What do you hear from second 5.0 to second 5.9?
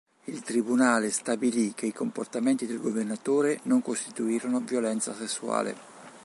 sessuale.